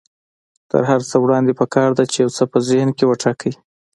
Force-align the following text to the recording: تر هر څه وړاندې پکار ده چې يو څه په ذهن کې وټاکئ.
تر 0.71 0.81
هر 0.89 1.01
څه 1.09 1.15
وړاندې 1.23 1.57
پکار 1.61 1.89
ده 1.97 2.03
چې 2.11 2.17
يو 2.23 2.29
څه 2.37 2.43
په 2.51 2.57
ذهن 2.69 2.89
کې 2.97 3.07
وټاکئ. 3.09 3.53